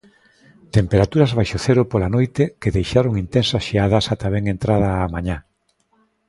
[0.77, 5.37] Temperaturas baixo cero pola noite que deixaron intensas xeadas ata ben entrada a mañá.